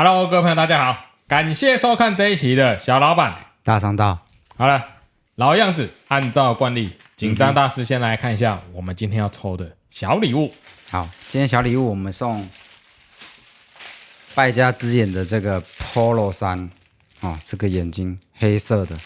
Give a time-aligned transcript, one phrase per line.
[0.00, 4.16] Hello，各位朋友，大家好，感谢收看这一期的小老板大商道。
[4.56, 4.80] 好了，
[5.34, 10.54] 老样子，按照惯例，紧张大师先来看一下我们今天要抽的小礼物。
[10.92, 12.48] 好，今天小礼物我们送
[14.36, 16.70] 败家之眼的这个 Polo 衫
[17.18, 18.96] 哦，这个眼睛黑色的，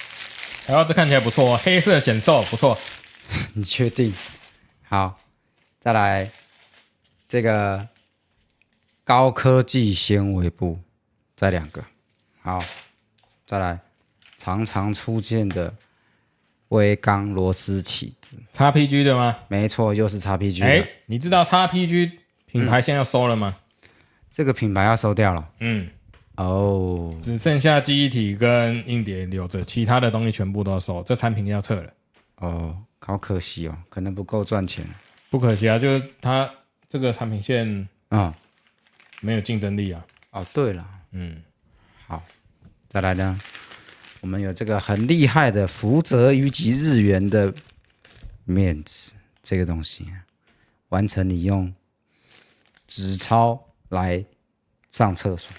[0.66, 2.78] 然后这看起来不错，黑色显瘦，不错。
[3.56, 4.12] 你确定？
[4.86, 5.18] 好，
[5.80, 6.30] 再来
[7.26, 7.88] 这个
[9.12, 10.80] 高科技纤维布，
[11.36, 11.84] 再两个。
[12.40, 12.58] 好，
[13.44, 13.78] 再来
[14.38, 15.74] 常常出现的
[16.68, 19.36] 微钢螺丝起子叉 P G 的吗？
[19.48, 20.62] 没错，又是叉 P G。
[20.62, 22.10] 哎，你知道叉 P G
[22.46, 23.54] 品牌现在要收了吗？
[23.54, 23.88] 嗯，
[24.30, 25.46] 这个品牌要收掉了。
[25.60, 25.90] 嗯，
[26.36, 31.92] 哦，只剩下记忆体跟硬碟留着，其他的东西全部都要收，这产品要撤了。
[32.36, 34.82] 哦，好可惜哦，可能不够赚钱。
[35.28, 36.50] 不可惜啊，就是它
[36.88, 38.34] 这个产品线啊
[39.22, 40.04] 没有竞争力啊。
[40.32, 41.42] 哦，对了，嗯，
[42.06, 42.22] 好，
[42.88, 43.40] 再来呢。
[44.20, 47.52] 我们有这个很厉害的福泽于吉日元的
[48.44, 50.06] 面子，这个东西
[50.90, 51.74] 完成你用
[52.86, 54.24] 纸钞来
[54.88, 55.52] 上厕所。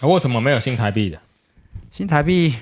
[0.00, 1.20] 啊，为什么没有新台币的？
[1.90, 2.54] 新台币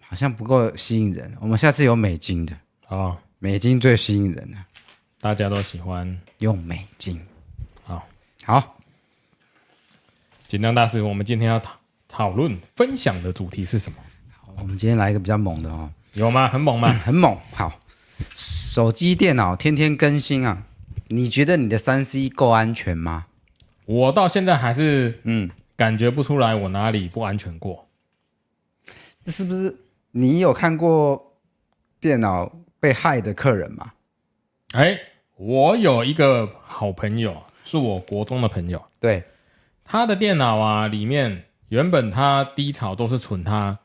[0.00, 1.36] 好像不够吸引人。
[1.40, 2.56] 我们下次有美金的
[2.88, 4.66] 哦，美金最吸引人了，
[5.20, 7.24] 大家都喜欢用美金。
[7.84, 8.08] 好，
[8.44, 8.77] 好，
[10.48, 13.98] 紧张大师，我们今天要讨讨论分享的主题是什么？
[14.56, 16.48] 我们今天来一个比较猛的哦，有吗？
[16.48, 16.90] 很猛吗？
[16.90, 17.38] 嗯、很猛。
[17.52, 17.78] 好，
[18.34, 20.64] 手机、电脑天天更新啊，
[21.08, 23.26] 你觉得你的三 C 够安全吗？
[23.84, 27.86] 我到现在还是嗯，感觉不出来我哪里不安全过。
[29.26, 29.76] 这是不是
[30.12, 31.36] 你有看过
[32.00, 33.92] 电脑被害的客人吗？
[34.72, 34.98] 哎，
[35.36, 39.22] 我有一个好朋友，是我国中的朋友，对，
[39.88, 43.78] 他的电脑啊，里面原本他低潮都是存他。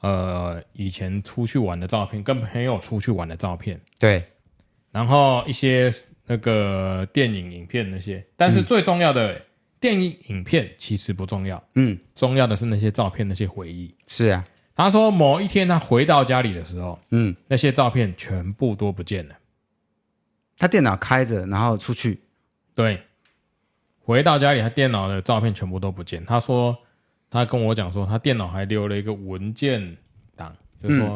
[0.00, 4.22] 呃，以前出去玩的照片，跟朋友出去玩的照片，对，
[4.92, 5.92] 然后一些
[6.26, 9.42] 那个电影影片那些，但是最重要的、嗯、
[9.80, 13.92] 电影影片其实不重要，嗯，重要的是那些照片那些回忆。
[14.06, 19.34] 是啊，他说某一天他回到家里的时候，嗯，那些照片全部都不见了。
[20.58, 22.20] 他电脑开着，然后出去，
[22.74, 23.02] 对，
[24.06, 26.24] 回到家里，他电脑的照片全部都不见。
[26.24, 26.74] 他说。
[27.28, 29.96] 他跟我讲说，他电脑还留了一个文件
[30.36, 31.08] 档，就是说，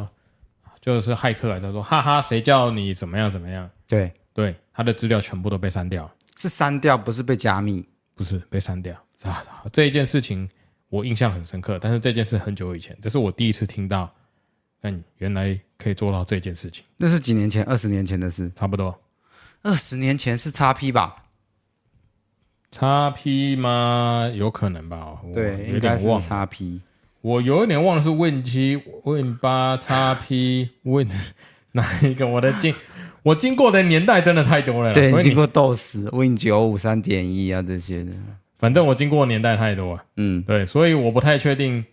[0.65, 3.71] 嗯、就是骇客来，他说，哈哈，谁叫你怎么样怎么样？
[3.87, 8.93] 对对，他的资料全部都被删掉了，是删掉，不是被加密，不是被删掉
[9.23, 9.43] 啊！
[9.73, 10.47] 这一件事情
[10.89, 14.13] 我印象很深刻，但是这件事很久以前，这是我第一次听到，
[14.83, 16.85] 嗯，原来可以做到这件事情。
[16.97, 17.63] 那是几年前？
[17.65, 19.01] 二十年前的事，差不多。
[19.63, 21.15] 二十年前是叉 P 吧？
[22.71, 24.31] 叉 P 吗？
[24.35, 25.19] 有可能吧。
[25.35, 26.21] 对，有点忘。
[26.21, 26.81] 叉 P，
[27.21, 31.09] 我有一点忘了是 Win 七、Win 八、叉 P、Win
[31.73, 32.27] 哪一个？
[32.27, 32.75] 我的经
[33.25, 34.93] 我经过的年代真的太多了。
[34.93, 38.13] 对，经过 DOS、Win 九五三点一啊这些的。
[38.59, 40.05] 反正我经过的年代太多了。
[40.17, 41.85] 嗯，对，所以我不太确定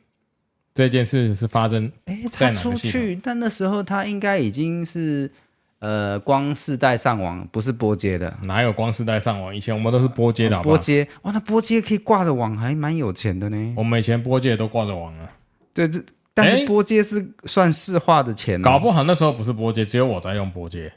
[0.74, 1.92] 这件事是发生。
[2.06, 5.32] 哎，他出去，但那时候他应该已经是。
[5.80, 9.56] 呃，光世代上网不是拨接的，哪有光世代上网？
[9.56, 13.74] 以前我们都是拨接的好不好，拨接哇，那拨接可以挂着网，还蛮有钱的呢。
[13.78, 15.30] 我们以前拨接都挂着网啊。
[15.74, 16.02] 对，这
[16.34, 20.92] 但是拨接是算市话的钱，搞不好那时候不是拨接，只有我在用拨接，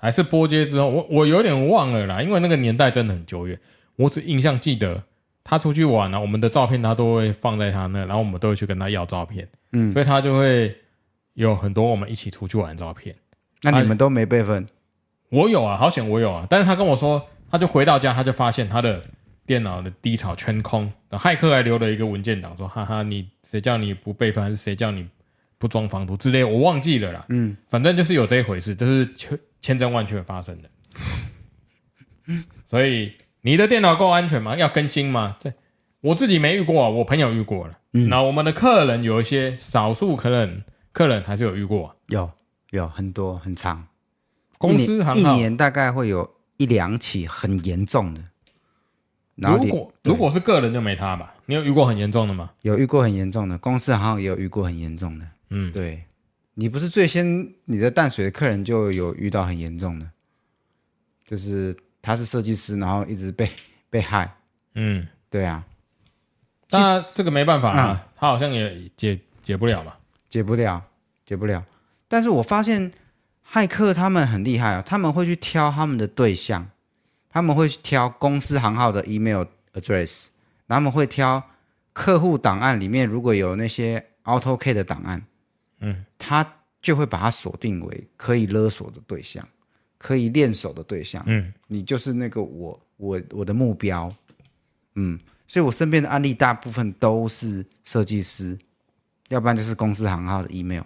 [0.00, 3.58] 还是拨接之后，我我有点忘了啦，因为那个年代真的很久远，
[3.96, 5.02] 我只印象记得
[5.44, 10.74] 他出去玩啊，我们的照片他都会放在他那，然后我们都会去跟他要照片，嗯，所以他就会
[11.34, 13.14] 有很多我们一起出去玩的照片。
[13.62, 14.66] 那你们都没备份？
[15.30, 16.46] 我有啊，好险我有啊！
[16.50, 19.02] 但是他跟我说，他就回到家，他就发现他的
[19.46, 25.08] 电脑的低槽全空，骇客还留了一个文件档，说：“哈哈，你谁叫你不备份，还是谁叫你
[25.56, 26.44] 不装防毒之类？
[26.44, 30.68] 我忘记了啦。”嗯，反正就是有这一回事，这是千千真万确发生的。
[32.66, 34.54] 所以你的电脑够安全吗？
[34.56, 35.36] 要更新吗？
[35.40, 35.52] 这
[36.02, 37.78] 我自己没遇过，我朋友遇过了。
[37.94, 42.30] 嗯，那我们的客人有一些少数客人，客人还是有遇过，有。
[42.72, 43.86] 有很多很长，
[44.58, 48.22] 公司一年，一年大概会有一两起很严重的。
[49.36, 51.34] 如果如果是个人就没差吧？
[51.46, 52.50] 你有遇过很严重的吗？
[52.62, 55.26] 有遇过很严重的，公司好像也有遇过很严重的。
[55.50, 56.02] 嗯，对，
[56.54, 60.08] 你不是最先你的淡水的客人就有遇到很严重的，
[61.26, 63.50] 就是他是设计师，然后一直被
[63.90, 64.34] 被害。
[64.74, 65.62] 嗯，对啊，
[66.70, 69.98] 那这个没办法啊，嗯、他好像也解解不了吧？
[70.30, 70.82] 解不了，
[71.26, 71.62] 解不了。
[72.12, 72.92] 但是我发现
[73.50, 76.68] 骇客他们很厉害哦，他们会去挑他们的对象，
[77.30, 80.28] 他们会去挑公司行号的 email address，
[80.66, 81.42] 然后他们会挑
[81.94, 85.24] 客户档案里面如果有那些 AutoK 的档案，
[85.80, 86.46] 嗯，他
[86.82, 89.48] 就会把它锁定为可以勒索的对象，
[89.96, 91.24] 可以练手的对象。
[91.24, 94.14] 嗯，你就是那个我我我的目标。
[94.96, 95.18] 嗯，
[95.48, 98.58] 所以我身边的案例大部分都是设计师，
[99.30, 100.82] 要不然就是公司行号的 email。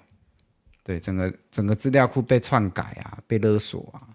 [0.87, 4.07] 对，整个整个资料库被篡改啊，被勒索啊，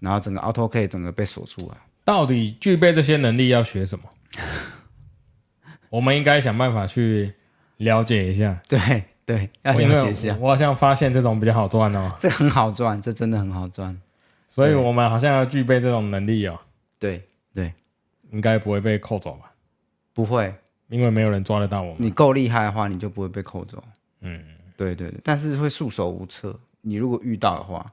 [0.00, 1.78] 然后整个 AutoK 整个被锁住啊。
[2.04, 4.04] 到底具备这些能力要学什么？
[5.90, 7.32] 我们应该想办法去
[7.76, 8.60] 了解一下。
[8.66, 10.36] 对对，要了解一下。
[10.40, 13.96] 我好像发现这种比较好赚哦，这很好赚，这真的很好赚。
[14.48, 16.58] 所以我们好像要具备这种能力哦。
[16.98, 17.22] 对
[17.54, 17.72] 对，
[18.32, 19.52] 应该不会被扣走吧？
[20.12, 20.52] 不会，
[20.88, 21.96] 因为没有人抓得到我们。
[21.98, 23.80] 你够厉害的话，你就不会被扣走。
[24.22, 24.42] 嗯，
[24.78, 26.58] 对对对，但是会束手无策。
[26.80, 27.92] 你如果遇到的话，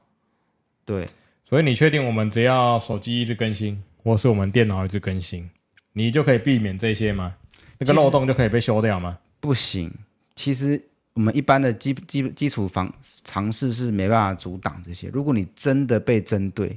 [0.86, 1.04] 对。
[1.44, 5.48] 所以你确定我们只要手机一直更新，或是我们电脑一直更新，
[5.92, 7.34] 你就可以避免这些吗？
[7.78, 9.18] 那个漏洞就可以被修掉吗？
[9.38, 9.92] 不行，
[10.34, 12.92] 其实我们一般的基基基础防
[13.22, 15.08] 尝试是没办法阻挡这些。
[15.12, 16.76] 如果你真的被针对，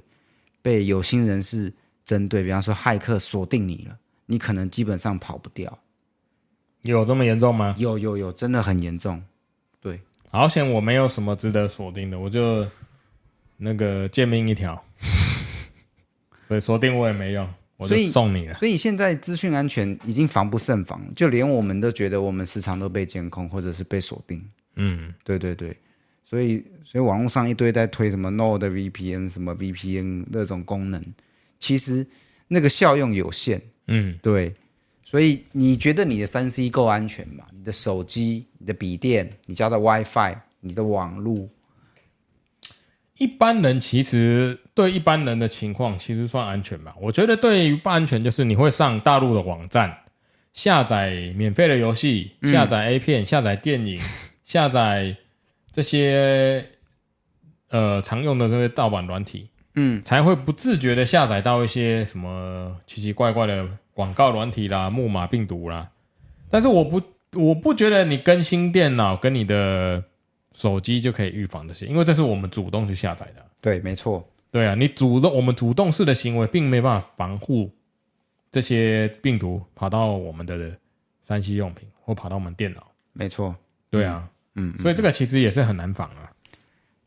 [0.62, 1.74] 被有心人士
[2.06, 3.98] 针对，比方说骇客锁定你了，
[4.28, 5.80] 你可能基本上跑不掉。
[6.84, 7.76] 有这么严重吗？
[7.80, 9.20] 有有有，真的很严重。
[10.32, 12.68] 对，好险我没有什么值得锁定的，我就
[13.58, 14.84] 那个贱命一条，
[16.48, 17.48] 所以锁定我也没用。
[17.78, 18.54] 我就送你了。
[18.56, 24.44] 所以，所以现在资讯安全已经防不胜防，就连我们都觉得我们时常都被监控或者是被锁定。
[24.76, 25.74] 嗯，对对对。
[26.26, 31.02] 所以，所以网络上一堆在推什么 Node VPN、什么 VPN 那种功能，
[31.58, 32.06] 其实
[32.50, 33.62] 那个效用有限。
[33.88, 34.54] 嗯，对。
[35.10, 37.44] 所以你觉得你的三 C 够安全吗？
[37.52, 41.50] 你的手机、你的笔电、你家的 WiFi、你的网络。
[43.18, 46.96] 一般人其实对一般人的情况其实算安全吧。
[47.02, 49.98] 我觉得对于不安全，就是你会上大陆的网站，
[50.54, 54.00] 下载免费的游戏，下载 A 片，下载电影，
[54.46, 55.18] 下载
[55.72, 56.64] 这些
[57.70, 65.90] 呃常用的这些盗版软体，嗯，才会不自觉的下载到一些什么奇奇怪怪的广告软体啦、木马病毒啦。
[66.50, 67.02] 但是我不
[67.34, 70.04] 我不觉得你更新电脑跟你的。
[70.56, 73.46] 手机就可以预防这些，因为这是我们主动去下载的。
[73.62, 74.28] 对，没错。
[74.52, 77.72] 对啊，你主动，我们主动式的行为，并没办法防护
[78.52, 80.76] 这些病毒跑到我们的
[81.22, 82.92] 三 C 用品或跑到我们电脑。
[83.14, 83.56] 没错。
[83.90, 86.30] 对啊，嗯，所以这个其实也是很难防啊。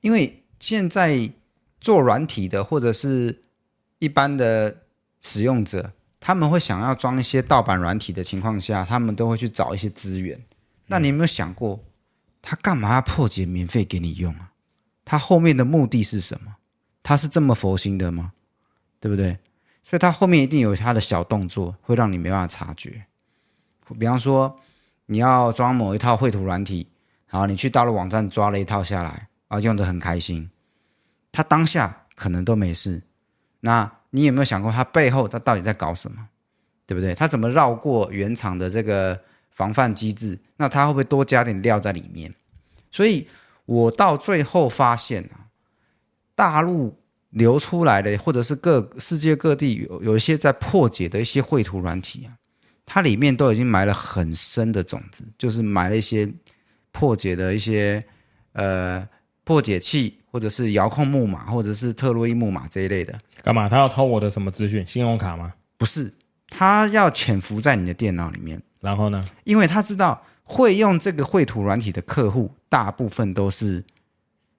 [0.00, 1.28] 因为现在
[1.82, 3.42] 做软体的或者是
[3.98, 4.84] 一般的
[5.20, 10.40] 使用者，他们会想要装一些盗版软体的情况下，他们都会去找一些资源。
[10.86, 11.80] 那你有没有想过？
[12.40, 14.52] 他干嘛要破解免费给你用啊？
[15.04, 16.56] 他后面的目的是什么？
[17.02, 18.32] 他是这么佛心的吗？
[18.98, 19.38] 对不对？
[19.82, 23.04] 所以他后面一定有他的小动作，会让你没办法察觉。
[23.98, 24.60] 比方说，
[25.06, 26.86] 你要装某一套绘图软体，
[27.28, 30.48] 然后你去大陆网站抓了一套下来，啊，用的很开心。
[31.32, 33.02] 他当下可能都没事，
[33.60, 36.28] 那你有没有想过他背后他到底在搞什么？
[36.86, 37.12] 对不对？
[37.14, 39.20] 他怎么绕过原厂的这个？
[39.54, 42.32] 防范机制，那他会不会多加点料在里面？
[42.90, 43.28] 所以
[43.66, 45.52] 我到最后发现啊，
[46.34, 46.98] 大陆
[47.28, 52.32] 流出来的，或者是各世界各地有有一些在破解的一些绘图软体啊，
[52.86, 56.32] 它里面都已经埋了很深的种子，就是埋了一些
[56.90, 58.02] 破解的一些
[58.54, 59.06] 呃
[59.44, 63.16] 破解器，或者是遥控木马，或者是特洛伊木马这一类的。
[63.42, 63.68] 干嘛？
[63.68, 64.84] 他要偷我的什么资讯？
[64.86, 65.52] 信用卡吗？
[65.76, 66.10] 不是，
[66.48, 68.60] 他要潜伏在你的电脑里面。
[68.80, 69.24] 然后呢？
[69.44, 73.84] 因为他知道会用这个绘图软体的客户，大部分都是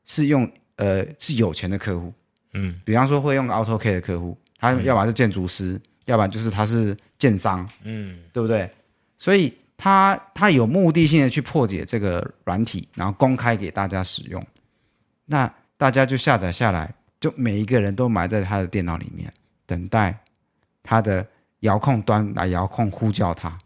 [0.06, 2.14] 是用呃是有钱的客户，
[2.54, 8.70] 嗯，比方说会用 AutoCAD 的客户，他要不然是建筑师，嗯、要不然就是他是建商，嗯，对不对？
[9.18, 14.42] 所以他他有目的性的去破解这个软体，然后公开给大家使用，
[15.26, 15.54] 那
[15.84, 19.30] 大家就下载下来，就每一个人都埋在他的电脑里面，
[19.66, 20.18] 等待
[20.82, 21.28] 他的
[21.60, 23.60] 遥控端来遥控呼叫他。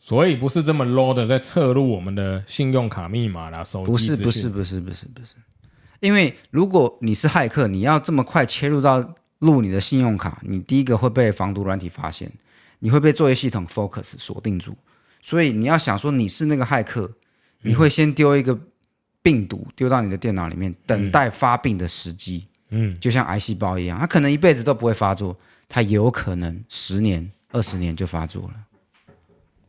[0.00, 5.34] 所以不是这么 low 的在测录我们的信用卡密码啦，手机不是不是不是不是不是，
[6.00, 12.32] 因为如果你是骇客，你要这么快切入到录你的信用卡，你第一个会被防毒软体发现，
[12.78, 14.74] 你会被作业系统 focus 锁定住，
[15.20, 17.12] 所以你要想说你是那个骇客，
[17.60, 18.58] 你会先丢一个
[19.26, 25.36] 病毒丢到你的电脑里面，等待发病的时机，嗯，就像癌细胞一样，它可能一辈子都不会发作，
[25.68, 28.54] 它有可能十年二十年就发作了。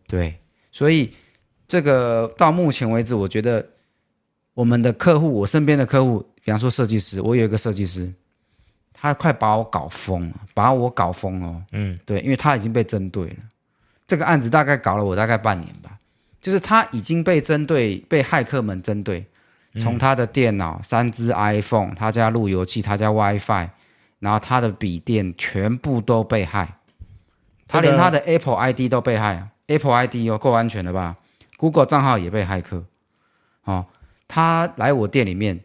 [0.06, 0.40] 对，
[0.72, 1.12] 所以
[1.68, 3.68] 这个到目前为止，我觉得
[4.54, 8.14] 我们的客户，我身边的客户，比方说设计师，我有一个设计师，
[8.94, 11.64] 他快把我搞疯了，把我搞疯了。
[11.72, 13.38] 嗯，对，因为他已经被针对了，
[14.06, 15.98] 这个案子大概搞了我大概半年吧，
[16.40, 19.26] 就是他已经被针对，被骇客们针对，
[19.78, 23.70] 从他的电脑、三只 iPhone、他家路由器、他家 WiFi，
[24.20, 26.78] 然后他的笔电全部都被害，
[27.68, 31.18] 他连他的 Apple ID 都被骇，Apple ID 哦，够安全了吧
[31.58, 32.84] ？Google 账号也被骇客，
[33.64, 33.86] 哦，
[34.28, 35.60] 他来我店里面，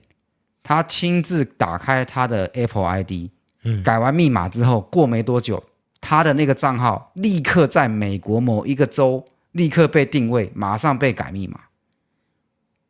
[0.63, 3.31] 他亲自打开他的 Apple ID，
[3.63, 5.63] 嗯，改完密码之后，过没多久。
[6.05, 11.61] 他的那个账号立刻在美国某一个州立刻被定位，马上被改密码，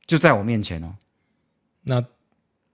[0.07, 0.95] 就在我面前哦。
[1.83, 2.03] 那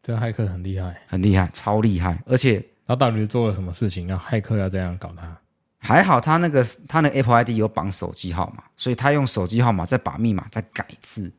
[0.03, 2.23] 这个骇客很厉害，很厉害，超厉害！
[2.27, 5.39] 而且他到底做了什么事情，要骇客要这样搞他？
[5.79, 11.31] 还好他那个他那个 Apple ID 有绑手机号码，所以他用手机号码再把密码再改一次。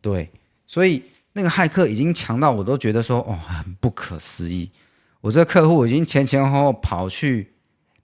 [0.00, 0.30] 对，
[0.66, 4.70] 所以那个骇客已经强到我都觉得说哦，很不可思议。
[5.20, 7.52] 我这个客户已经前前后后跑去。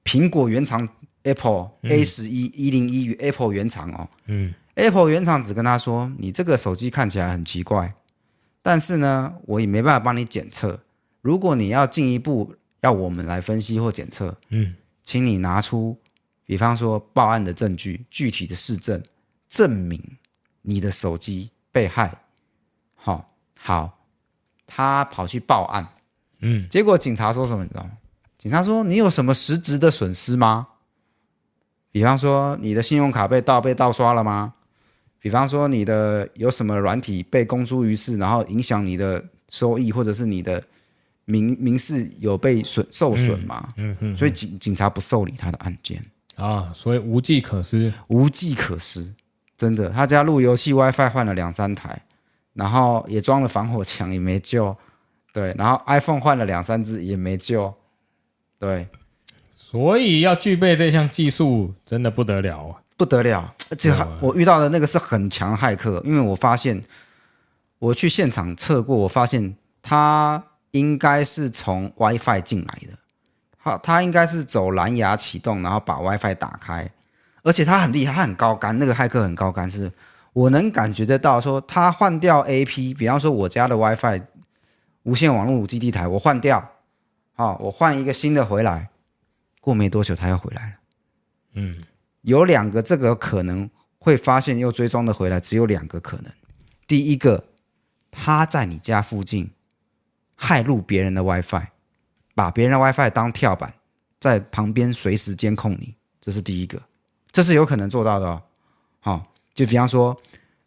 [0.04, 0.88] 苹果原厂
[1.22, 7.94] Apple A 十一一零一 Apple 原厂哦，嗯，Apple 原厂只跟他说，你这个手机看起来很奇怪，
[8.62, 10.80] 但是呢，我也没办法帮你检测。
[11.20, 15.98] 如果你要进一步要我们来分析或检测，嗯，请你拿出，
[16.46, 19.02] 比方说报案的证据、具体的事证，
[19.48, 20.00] 证明
[20.62, 22.22] 你的手机被害。
[22.94, 23.98] 好，好，
[24.66, 25.86] 他跑去报案，
[26.40, 27.62] 嗯，结果警察说什么？
[27.64, 27.90] 你知道吗？
[28.38, 30.66] 警察说：“你有什么实质的损失吗？
[31.92, 34.52] 比方说你的信用卡被盗、被盗刷了吗？
[35.22, 40.62] 比方说你的有什么软体被公诸于世，然后影响你的收益，或者是你的
[41.24, 43.72] 民民事有被损受损吗？
[43.76, 49.14] 嗯嗯，嗯，所以警警察不受理他的案件啊，所以无计可施，无计可施，
[49.56, 49.88] 真的。
[49.90, 52.02] 他家路由器 WiFi 换了两三台，
[52.54, 54.76] 然后也装了防火墙，也没救。
[55.32, 57.72] 对，然后 iPhone 换了两三只，也没救。”
[58.58, 58.88] 对，
[59.50, 63.52] 所以要具备这项技术真的不得了啊，不得了！
[63.68, 66.80] 而且我遇到的那个是很强骇客，因为我发现
[67.80, 70.40] 我去现场测过，我发现他
[70.70, 72.96] 应该是从 WiFi 进来的，
[73.60, 76.88] 他他应该是走蓝牙启动，然后把 WiFi 打开，
[77.42, 79.90] 而且他很厉害，他很高干，那个骇客很高干，是
[80.32, 84.22] 我能感觉得到，说他换掉 AP，比方说我家的 WiFi
[85.02, 86.70] 无线网络基地台，我换掉。
[87.34, 88.90] 好，我换一个新的回来，
[89.60, 90.72] 过没多久他又回来了。
[91.54, 91.76] 嗯，
[92.22, 96.32] 有两个这个可能会发现又追踪的回来，只有两个可能。
[96.86, 97.44] 第一个，
[98.10, 99.50] 他在你家附近
[100.34, 101.66] 害入别人的 WiFi，
[102.34, 103.72] 把别人的 WiFi 当跳板，
[104.18, 106.80] 在旁边随时监控你，这是第一个，
[107.30, 108.42] 这是有可能做到的哦。
[109.00, 110.20] 好，就比方说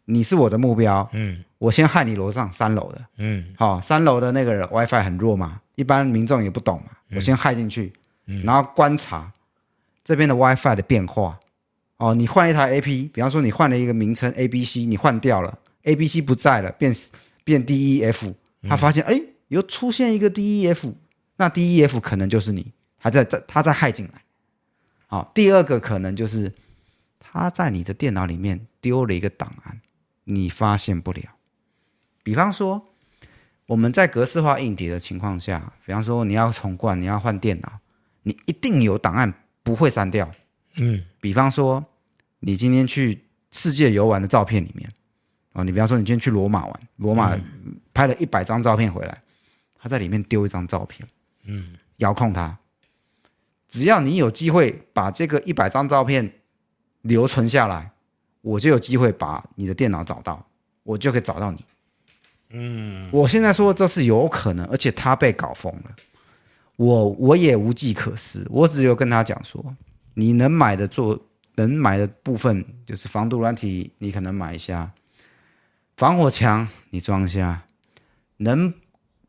[0.04, 5.60] 你是我的目标，嗯，我先害你楼上三楼的，嗯，好，三楼的那个人 WiFi 很弱嘛。
[5.76, 7.92] 一般民众也不懂嘛，我先害进去，
[8.44, 9.30] 然后观察
[10.02, 11.38] 这边的 WiFi 的变化。
[11.98, 16.94] 哦，你换一台 AP，比方说你换了一个名称 ABC，你换掉了 ABC 不在了，变
[17.44, 18.34] 变 DEF，
[18.68, 20.92] 他发现哎，又出现一个 DEF，
[21.36, 24.22] 那 DEF 可能就是你，还在在他在害进来。
[25.06, 26.52] 好，第二个可能就是
[27.18, 29.80] 他在你的电脑里面丢了一个档案，
[30.24, 31.22] 你发现不了。
[32.22, 32.88] 比方说。
[33.68, 37.80] 我们在格式化硬碟的情况下，比方说你要重灌，你要换电脑，
[38.22, 39.34] 你一定有档案
[39.64, 40.30] 不会删掉。
[40.76, 41.84] 嗯，比方说
[42.40, 44.90] 你今天去世界游玩的照片里面，
[45.52, 47.36] 哦，你比方说你今天去罗马玩，罗马
[47.92, 49.22] 拍了一百张照片回来，
[49.78, 51.08] 他在里面丢一张照片，
[51.44, 52.58] 嗯，遥控它，
[53.68, 56.30] 只要你有机会把这个一百张照片
[57.02, 57.90] 留存下来，
[58.42, 60.46] 我就有机会把你的电脑找到，
[60.82, 61.64] 我就可以找到你。
[62.50, 65.96] 嗯，我现在说的这是有可能，而且他被搞疯了，
[66.76, 69.74] 我我也无计可施，我只有跟他讲说，
[70.18, 74.90] 你能买的做能买的部分就是防毒软体，你可能买一下，
[75.96, 77.66] 防火墙你装一下，
[78.38, 78.72] 能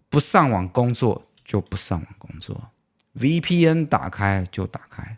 [0.08, 2.72] 不上网工作就不上网工作
[3.20, 5.18] ，VPN 打开就打开，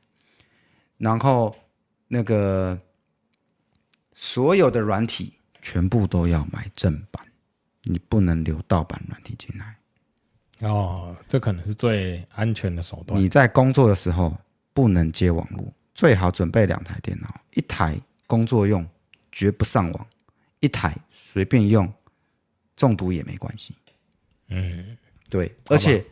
[0.98, 1.56] 然后
[2.08, 2.80] 那个
[4.16, 7.24] 所有的软体全部都要买正版。
[7.84, 13.20] 你不能留盗版软体进来，哦，这可能是最安全的手段。
[13.20, 14.38] 你在工作的时候
[14.74, 18.88] 不能接网络，最好准备两台电脑，一台工作用，
[19.32, 20.06] 绝不上网；
[20.60, 21.92] 一台随便用，
[22.76, 23.76] 中毒也没关系。
[24.50, 24.98] 嗯，
[25.30, 25.56] 对。
[25.68, 26.06] 而且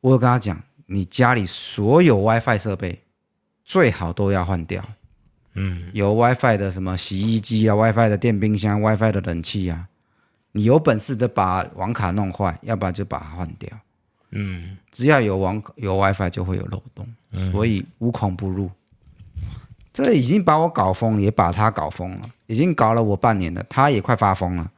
[0.00, 3.02] 我有跟他讲，你家里所有 WiFi 设备
[3.64, 4.84] 最好都要换掉。
[5.54, 9.88] 嗯，有 WiFi 的什么洗衣机啊，WiFi 的电冰箱，WiFi 的冷气啊。
[10.52, 13.70] 你有本事的把网卡弄坏，要不然就把它换掉。
[14.30, 18.70] 嗯，只要有网有 WiFi 就会有漏洞，嗯、所以无孔不入。
[19.92, 24.70] 这已经把我搞疯，也把他搞疯了，已经搞了我半年了，他也快发疯了。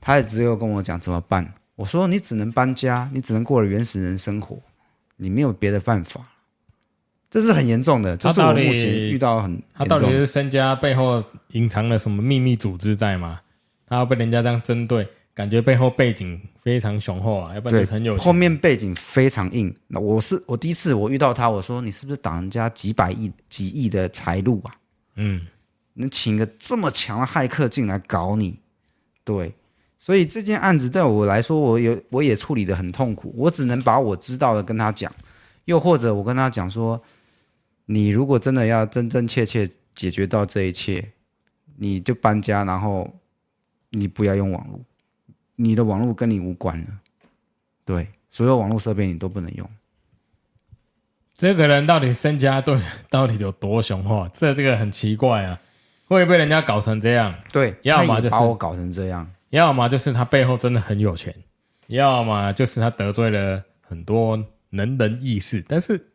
[0.00, 1.54] 他也只有跟我讲怎么办。
[1.74, 4.58] 我说你只能搬家，你只能过了原始人生活，
[5.16, 6.20] 你没有别的办法。
[7.30, 13.40] 这是很严重的，这是我目前遇到很他到底是身家背后隐藏了什么秘密组织在吗？
[13.88, 15.08] 他要被人家这样针对，
[15.38, 18.16] 感觉背后背景非常雄厚啊，要不然就很有。
[18.16, 19.72] 后面背景非常硬。
[19.86, 24.74] 那我是我第一次我遇到他，我说你是不是挡人家几百亿、几亿的财路啊？
[25.14, 25.46] 嗯，
[25.94, 28.58] 能请个这么强的骇客进来搞你？
[29.22, 29.54] 对，
[29.96, 33.32] 所以这件案子对我来说，我有我也处理的很痛苦。
[33.36, 35.14] 我只能把我知道的跟他讲，
[35.66, 37.00] 又或者我跟他讲说。
[37.90, 41.12] 你如果真的要真真切切解决到这一切，
[41.76, 43.10] 你就搬家，然后
[43.88, 44.78] 你不要用网络，
[45.60, 46.86] 你的网络跟你无关了。
[47.84, 49.68] 对，所有网络设备你都不能用。
[51.34, 54.28] 这个人到底身家对 到底有多雄厚？
[54.32, 55.60] 这这个很奇怪啊，
[56.06, 57.34] 会被人家搞成这样？
[57.52, 61.34] 对，要么就是把我搞成这样，要么就是他背后真的很有钱，
[61.88, 64.38] 要么就是他得罪了很多
[64.70, 66.06] 能人异士，但是。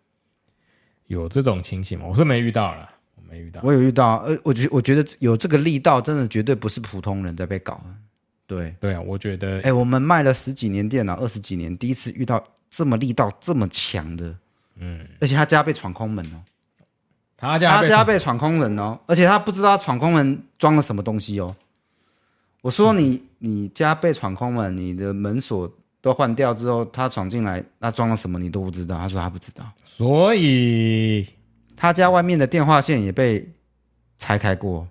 [1.07, 2.05] 有这种情形吗？
[2.07, 3.61] 我是没遇到了，我没遇到。
[3.61, 7.79] 我有遇到，呃，我觉我觉得有这个力道，真的绝对不是普通人在被搞。
[8.45, 14.35] 对对啊，我觉得，哎，我们卖了十几年电脑，二十几年，第一次遇到这么力道这么强的，
[14.75, 16.43] 嗯，而且他家被闯空门哦，
[17.37, 21.55] 他家他家被闯空门哦，而且他不知道闯空门装了什么东西哦。
[22.61, 25.71] 我说你你家被闯空门，你的门锁。
[26.03, 28.97] 都换掉之后，他闯进来，那装了什么你都不知道。
[28.97, 31.25] 他说他不知道，所以
[31.77, 33.49] 他家外面的电话线也被
[34.17, 34.85] 拆开过，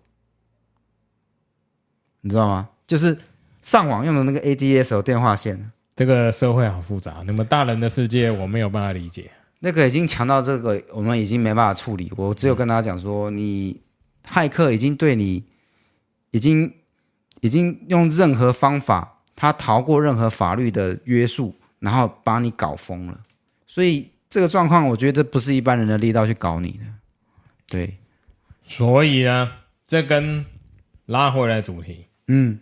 [2.22, 2.66] 你知道吗？
[2.86, 3.14] 就是
[3.62, 5.72] 上网用的那个 ADSL 电话线。
[5.94, 9.30] 这个社会好复杂，那么大人的世界我没有办法理解。
[9.60, 12.10] 那个已经强到这个，我们已经没办法处理。
[12.16, 13.80] 我只有跟他讲说，你
[14.26, 15.44] 骇客已经对你，
[16.30, 16.72] 已经
[17.40, 19.20] 已经用任何方法。
[19.34, 23.18] 他逃过任何法律的约束，然后把你搞疯了，
[23.66, 26.84] 所以这个状况，我觉得不是一般人的力道去搞你的。
[27.66, 27.98] 对，
[28.62, 29.50] 所以呢，
[29.86, 30.44] 这跟
[31.06, 32.58] 拉回来主题，嗯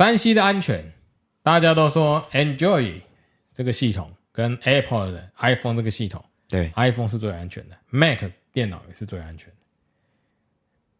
[0.00, 0.92] ，3C 的安全，
[1.42, 3.02] 大家都说 Android
[3.52, 9.56] 这个系统跟 Apple 的 iPhone 这个系统，对，iPhone 是最安全的，Mac 电脑也是最安全的，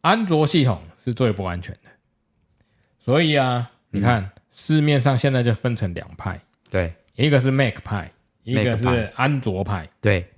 [0.03, 1.91] 安卓系统是最不安全的。
[2.99, 4.23] 所以啊，你看。
[4.23, 6.39] 嗯市面上现在就分成两派，
[6.71, 8.85] 对，一个是 Mac 派，一个是
[9.15, 10.29] 安卓派，对，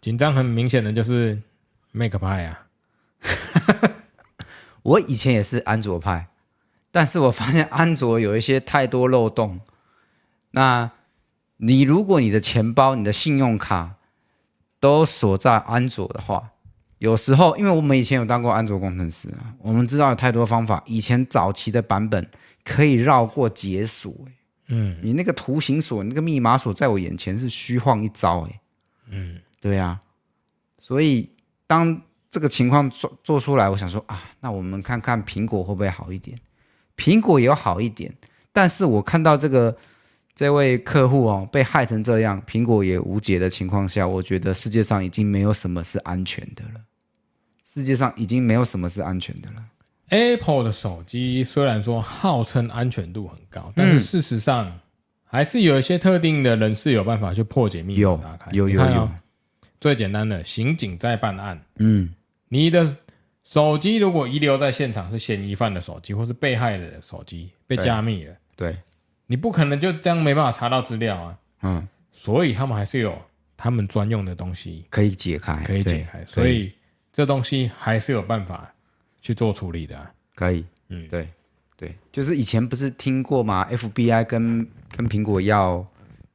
[0.00, 1.42] 紧张很明显的就是
[1.90, 2.66] Mac 派啊。
[4.82, 6.26] 我以前也是安卓派，
[6.94, 9.58] 但是我发现安卓有一些太多漏洞。
[10.52, 10.92] 那
[11.56, 13.96] 你如果你的钱包、你的信用卡
[14.78, 16.50] 都锁在安卓的话，
[16.98, 20.80] 有时候，因为我们以前有当过安卓工程师啊，我们知道有太多方法。
[20.86, 22.30] 以前早期的版本。
[22.66, 24.10] 可以绕过解锁，
[24.68, 28.60] 嗯，你那个图形锁、那个密码锁在我眼前是虚晃一招，哎，
[29.10, 30.00] 嗯，对啊，
[30.78, 31.28] 所以
[31.66, 36.38] 当这个情况做做出来，我想说啊，那我们看看苹果会不会好一点？
[36.96, 38.12] 苹果有好一点，
[38.52, 39.76] 但是我看到这个
[40.34, 46.80] 这位客户哦被害成这样，苹果也无解的情况下，我觉得世界上已经没有什么是安全的了，
[47.64, 49.64] 世界上已经没有什么是安全的了。
[50.10, 54.80] Apple 的手机虽然说号称安全度很高，但是事实上
[55.24, 58.50] 还是有一些特定的人士有办法去破解密码打开。
[58.52, 59.10] 有有有，有，
[59.80, 62.12] 最简单的刑警在办案，嗯，
[62.48, 62.96] 你的
[63.44, 68.76] 手机如果遗留在现场是嫌疑犯的手机，或是被害的手机被加密了，对，
[69.26, 71.38] 你不可能就这样没办法查到资料啊。
[71.62, 73.16] 嗯，所以他们还是有
[73.56, 76.72] 他们专用的东西可以解开，可以解开，所以
[77.12, 78.70] 这东西还是有办法。
[79.26, 81.26] 去做处理的、啊，可以，嗯，对，
[81.78, 85.82] 对，就是以前不是听过吗？FBI 跟跟苹果要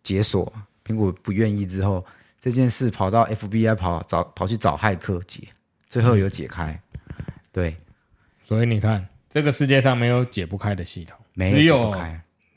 [0.01, 0.51] 解锁，
[0.83, 2.03] 苹果不愿意之后，
[2.39, 5.43] 这件事跑到 FBI 跑找跑去找骇客解，
[5.87, 6.88] 最后有解开，嗯、
[7.51, 7.75] 对，
[8.43, 11.95] 所以你看，这个世界上没有解不开的系统，没有只有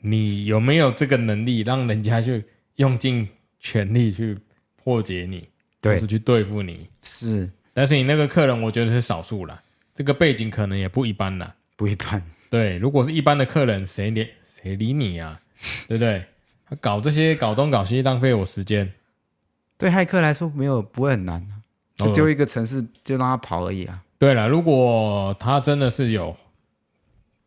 [0.01, 2.43] 你有没有这个能力，让人家去
[2.75, 3.27] 用尽
[3.59, 4.37] 全力去
[4.75, 5.47] 破解你，
[5.79, 9.61] 对，是去对付你，是，但是你那个客人，我觉得是少数了。
[9.95, 12.21] 这个背景可能也不一般啦，不一般。
[12.49, 15.39] 对，如果是一般的客人，谁理谁理你啊？
[15.87, 16.25] 对不对？
[16.67, 18.91] 他搞这些搞东搞西，浪费我时间。
[19.77, 21.47] 对骇客来说，没有不会很难，
[21.95, 24.03] 就丢一个城市就让他跑而已啊。
[24.23, 26.33] 对了，如果他真的是有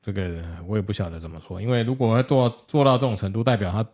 [0.02, 3.86] 这个，我也不晓得怎么说，因为如果要做做到这种程度，代表他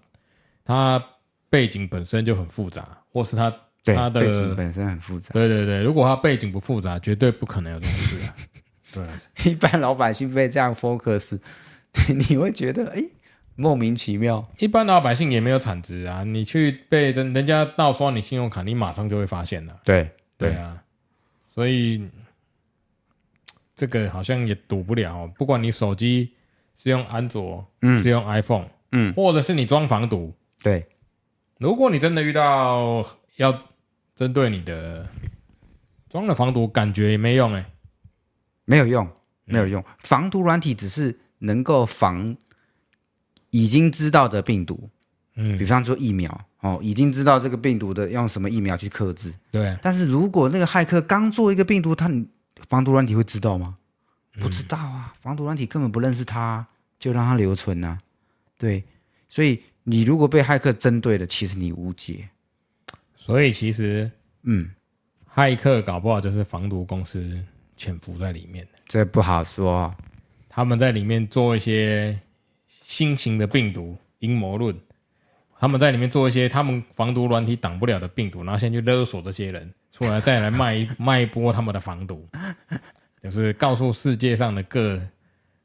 [0.64, 1.06] 他
[1.48, 3.48] 背景本身就很复杂，或是他
[3.84, 5.32] 他，的背景本身很复杂。
[5.32, 8.34] 对对对，如果他背景不复杂，绝对不可能有这种事啊。
[8.92, 11.40] 对，一般老百姓被这样 focus，
[12.28, 13.04] 你会觉得哎，
[13.54, 14.44] 莫名其妙。
[14.58, 19.80] 一般老百姓也没有产值啊，你去被人人家盗刷你信用卡，你马上就会发现了。
[19.84, 20.82] 对对啊，
[21.54, 22.08] 所以
[23.82, 26.32] 这个好像也赌不了，不管你手机
[26.76, 30.86] 是用安卓，嗯，是用 iPhone，嗯，或者是你装防毒，对，
[31.58, 33.04] 如果你真的遇到
[33.38, 33.52] 要
[34.14, 35.04] 针对你的
[36.08, 37.66] 装了防毒，感觉也没用哎。
[38.66, 39.10] 没有用，
[39.46, 39.84] 没有用。
[39.98, 42.36] 防毒软体只是能够防
[43.50, 44.88] 已经知道的病毒，
[45.34, 49.34] 嗯，比方说疫苗哦，已经知道这个病毒的用什么疫苗去克制。
[49.50, 49.76] 对。
[49.82, 52.08] 但是如果那个骇客刚做一个病毒，他
[52.68, 53.76] 防毒软体会知道吗？
[54.40, 56.66] 不知道啊，防毒软体根本不认识他，
[56.98, 57.98] 就让他留存啊。
[58.58, 58.82] 对，
[59.28, 62.28] 所以你如果被骇客针对了，其实你无解。
[63.14, 64.10] 所以其实，
[64.42, 64.70] 嗯，
[65.34, 67.42] 骇客搞不好就是防毒公司。
[67.74, 69.92] 潜伏在里面，这不好说。
[70.48, 72.16] 他们在里面做一些
[72.68, 74.78] 新型的病毒阴谋论，
[75.58, 82.26] 他们在里面做一些他们防毒软体挡不了的病毒，然后先去勒索这些人，出来再来卖一卖一波他们的防毒，
[83.22, 85.00] 就是告诉世界上的各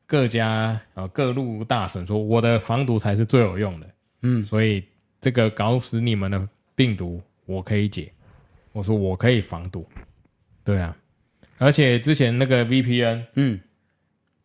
[0.05, 3.87] 各家啊各路大神说，我的防毒才是最有用的。
[4.21, 4.83] 嗯，所以
[5.21, 8.11] 这个搞死你们的病毒我可以解，
[8.73, 9.87] 我说我可以防毒，
[10.63, 10.95] 对啊。
[11.57, 13.59] 而且之前那个 VPN，嗯，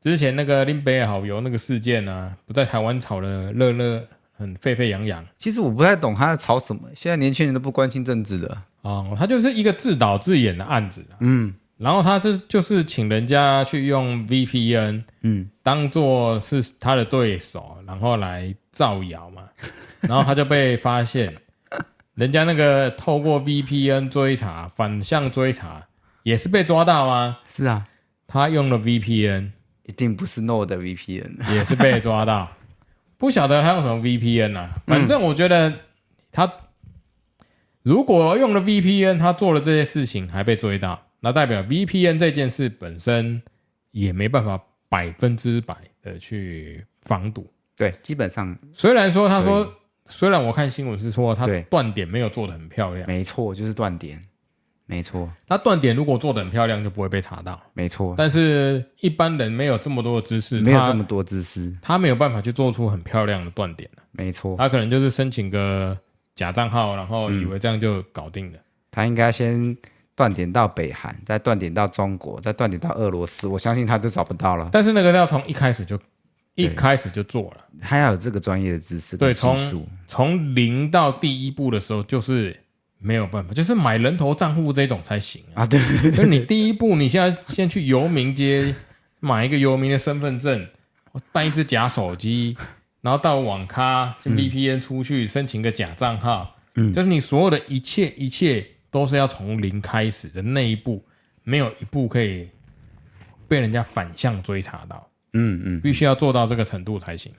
[0.01, 4.09] 之前那个林北好友那个事件啊，不在台湾炒的热热，
[4.42, 5.24] 很沸沸扬扬。
[5.38, 8.48] 其实我不太懂他在吵什么，现在年轻人都不关心政治的
[8.83, 19.44] 啊、嗯，他就是一个自导自演的案子，嗯，然后他这就是请人家去用 VPN，嗯，当做是他的对手，然后来造谣嘛，
[20.00, 21.33] 然后他就被发现，
[22.14, 25.87] 人家那个透过 VPN 追查，反向追查。
[26.24, 27.38] 也是被抓到吗？
[27.48, 27.85] 是啊，
[28.28, 29.50] 他用了 VPN，
[29.83, 32.48] 一定不是 Nord 的 VPN，也是被抓到。
[33.22, 34.74] 不晓得他用什么 VPN 啊？
[34.85, 35.72] 反正我觉得
[36.32, 36.52] 他
[37.85, 43.40] 如果用了 VPN，他做了这些事情还被追到，那代表 VPN 这件事本身
[43.92, 47.46] 也没办法百分之百的去防堵。
[47.76, 49.72] 对，基本上虽然说他说，
[50.06, 54.20] 虽然我看新闻是说他断点没有做的很漂亮，没错，就是断点。
[54.92, 57.59] 没错，他断点如果做的很漂亮，就不会被查到。
[57.72, 63.88] 没错，但是一般人没有这么多的知识，没有这么多知识，他没有办法去做出很漂亮的断点。
[64.11, 65.98] 没错，他可能就是申请个
[66.35, 68.59] 假账号，然后以为这样就搞定了。
[68.59, 69.74] 嗯、他应该先
[70.14, 73.48] 断点到北韩，再断点到中国，再断点到俄罗斯。
[73.48, 74.68] 我相信他就找不到了。
[74.70, 75.98] 但是那个要从一开始就
[76.55, 79.16] 一开始就做了，他要有这个专业的知识。
[79.16, 82.55] 对，从从零到第一步的时候就是。
[83.02, 85.66] 没有办法，就是买人头账户这种才行啊！
[85.66, 85.78] 对，
[86.12, 88.74] 所以你第一步，你现在先去游民街
[89.18, 90.66] 买一个游民的身份证，
[91.32, 92.56] 办一支假手机，
[93.00, 101.04] 然后到网咖先 VPN 出去申请个假账号，嗯，就是你所有的一切一切都是要从零开始的那一步，
[101.42, 102.48] 没有一步可以
[103.48, 107.32] 被人家反向追查到，嗯嗯，必须要做到这个程度才行。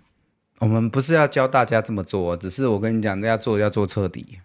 [0.60, 4.40] 我们不是要教大家这么做，只是我跟你讲，要做要做彻底。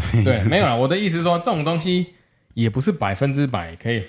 [0.00, 0.76] 对对，没有了。
[0.76, 2.14] 我的意思是说，这种东西
[2.54, 4.02] 也不是百分之百可以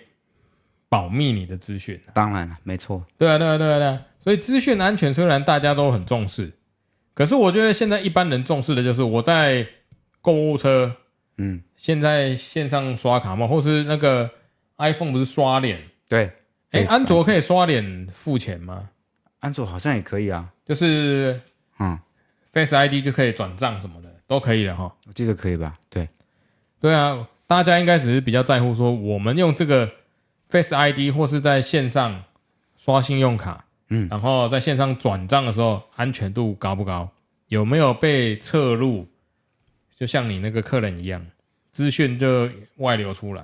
[0.90, 2.00] 保密你的资讯。
[2.14, 3.06] 当然了，没错。
[3.18, 4.02] 对啊，对啊，对啊，对啊。
[4.24, 6.52] 所以资讯安全虽然大家都很重视，
[7.14, 9.68] 可是我觉得现在一般人重视的就是我在
[10.22, 10.96] 购物车，
[11.38, 14.30] 嗯，现在线上刷卡嘛，或是那个
[14.78, 15.80] iPhone 不是刷脸？
[16.10, 16.32] 对。
[16.72, 18.90] 哎，安卓可以刷脸付钱吗？
[19.40, 21.40] 安卓好像也可以啊，就是
[21.80, 21.98] 嗯
[22.52, 24.10] ，Face ID 就可以转账什么的。
[24.28, 25.76] 都可以了哈，我记得可以吧？
[25.90, 26.10] 对，
[26.80, 29.92] 对啊，大家应该只是比较在乎说，我们用这个
[30.50, 32.24] Face ID 或是在线上
[32.76, 37.08] 刷信用卡，嗯，然后在线上转账的时候，安全度高不高？
[37.50, 39.08] 有没有被侧入？
[39.96, 41.24] 就像你那个客人一样，
[41.72, 43.44] 资讯就外流出来，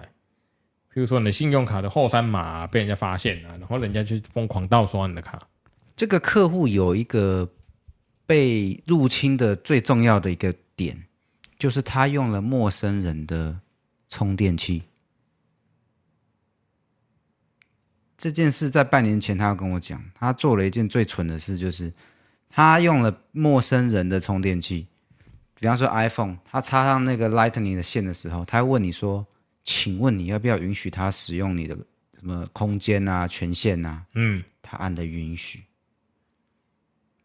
[0.92, 5.40] 比如说你的信用卡的后三码被人家发现了，然后人家去疯狂盗刷你的卡。
[5.96, 7.48] 这个客户有一个
[8.26, 10.52] 被入侵的最重要的一个。
[10.76, 11.06] 点
[11.58, 13.60] 就是他用了陌生人的
[14.10, 14.84] 充电器。
[18.18, 21.92] 这件事在半年前，他要跟我讲，他做了一件最蠢的事，就是
[22.50, 24.86] 他用了陌生人的充电器。
[25.56, 29.26] 比方说 iPhone，他插上那个 Lightning 的线的时候，他会问你说
[29.66, 31.76] ：“请问你要不要允许他使用你的
[32.20, 35.64] 什么空间啊、权限啊？”嗯，他按的允许，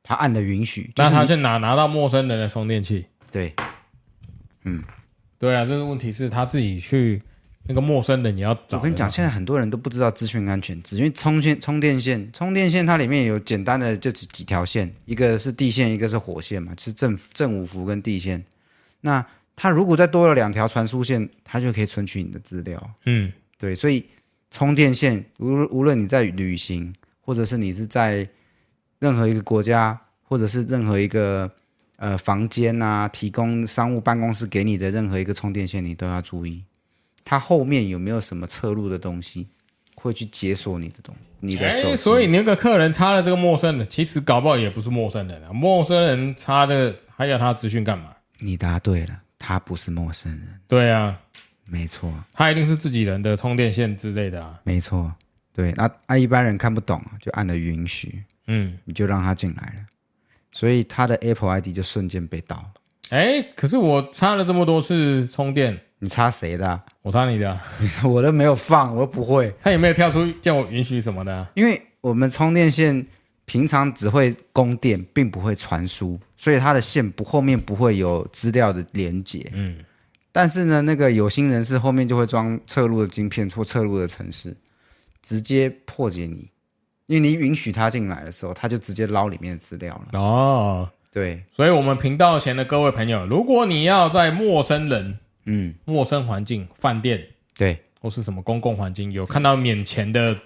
[0.03, 3.07] 他按的允许，那他是拿拿到陌生人的充电器。
[3.31, 3.55] 对，
[4.65, 4.83] 嗯，
[5.39, 7.21] 对对啊，这个问题是他自己去
[7.69, 8.79] 那个陌生人，你要找。
[8.79, 18.45] 我跟你讲，现在很多人都不知道资讯安全，只因为充线、充电线、充电线它里面有简单的就几几条线，一个是地线，一个是火线嘛，就是正正五伏跟地线。
[19.01, 22.91] 那它如果再多了两条传输线，它就可以存取你的资料。
[23.05, 24.07] 嗯，对，所以
[24.51, 28.29] 充电线无无论你在旅行，或者是你是在
[28.99, 31.51] 任何一个国家，或者是任何一个
[31.97, 36.63] 呃房间啊，提供商务办公室给你的任何一个充电线，你都要注意，
[37.25, 39.49] 它后面有没有什么侧录的东西
[39.95, 41.97] 会去解锁你的东西，你的手机。
[41.97, 48.15] 所以你那个客人插了这个陌生人，其实搞不好也不是陌生人啊，陌生人插的还要他资讯干嘛？
[48.39, 49.23] 你答对了。
[49.39, 51.17] 他不是陌生人，对啊，
[51.67, 55.13] 没错，他一定是自己人的充电线之类的啊，没错，
[55.53, 59.85] 对，那那一般人看不懂，就按了允许，嗯，你就让他进来了，
[60.57, 62.65] 所以他的 Apple ID 就瞬间被盗。
[63.11, 66.83] 哎，可是我插了这么多次充电，你插谁的啊？
[67.03, 67.63] 我插你的啊，
[68.09, 69.53] 我都没有放，我都不会。
[69.61, 71.51] 他有没有跳出叫我允许什么的啊？
[71.55, 73.07] 因为我们充电线
[73.45, 76.19] 平常只会供电，并不会传输。
[76.39, 79.77] 所以它的线不后面不会有资料的连接，嗯，
[80.33, 84.57] 但是呢，那个有心人士后面就会装侧录的晶片或侧录的程式，
[85.23, 86.51] 直接破解你，
[87.07, 90.19] 因为你允许他进来的时候，他就直接捞里面的资料了。
[90.19, 97.25] 哦，对，所以我们频道前的各位朋友，如果你要在陌生人、嗯，陌生环境、饭店，
[97.57, 100.39] 对，或是什么公共环境，有看到免钱的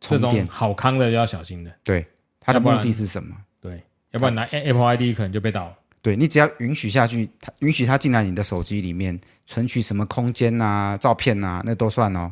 [0.00, 1.72] 这种好康的，就要小心的。
[1.82, 2.06] 对，
[2.40, 3.36] 他的目的是什么？
[3.60, 3.82] 对。
[4.12, 5.74] 要不然拿 Apple ID 可能就被盗了。
[6.02, 12.30] 对，你只要允许下去，他允许他进来你的手机里面存取什么空间啊、照片啊，那都算哦。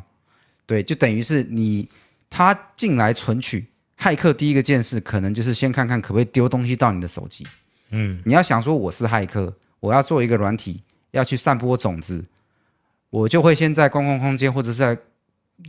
[0.67, 1.89] 对，就等于是你
[2.29, 3.65] 他进来存取，
[4.01, 7.45] 骇客第一个件事可能就是先看看可不可以丢东西到你的手机。
[7.91, 12.25] 嗯，你要想说我是骇客，我要做一个软体要去散播种子，
[13.11, 14.97] 我就会先在公共空间或者是在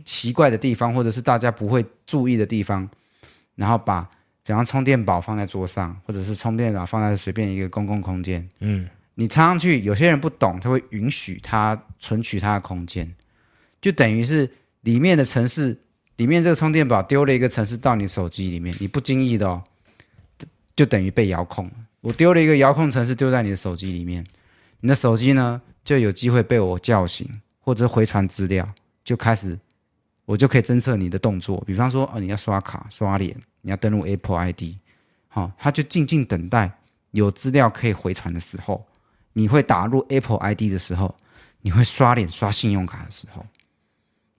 [0.03, 2.89] 奇怪的地方，或者是大家不会注意的地方，
[3.55, 4.09] 然后把。
[4.45, 13.09] 比方充电宝放在桌上，或者是充电宝放在随便一个公共空间，嗯，你插上去，有些人不懂，他会允许他存取他的空间，
[13.79, 15.79] 就等于是里面的程式，
[16.17, 19.63] 里面这个充电宝丢了一个程式到你手机里面，你不经意的哦，
[20.75, 21.73] 就等于被遥控了。
[22.01, 24.25] 我丢了一个遥控程式丢在你的手机里面，
[24.81, 28.67] 你的手机呢就有机会被我叫醒，或者回传资料，
[29.03, 29.57] 就开始
[30.25, 33.35] 我就可以侦测你的动作，比方说哦，你要刷卡刷脸。
[33.65, 34.75] 你要登录 Apple ID，
[35.29, 36.69] 好，他就静静等待
[37.11, 38.85] 有资料可以回传的时候，
[39.31, 41.15] 你会打入 Apple ID 的时候，
[41.61, 43.45] 你会刷脸刷信用卡的时候，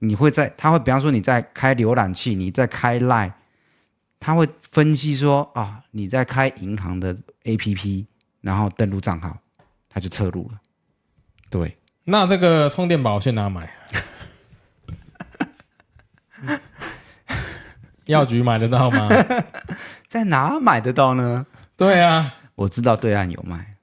[0.09, 3.33] 你会在他会比方说你在开浏览器，你在开 Line，
[4.21, 8.07] 他会分析说啊你在开银行的 APP，
[8.41, 9.37] 然后登录账号，
[9.89, 10.61] 他就侧录了。
[11.51, 13.71] 对，那这个充电宝去哪买？
[18.07, 19.09] 药局买得到吗？
[20.07, 21.47] 在哪买得到呢？
[21.77, 23.77] 对啊，我知道对岸有卖，